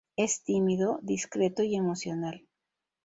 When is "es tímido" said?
0.15-0.97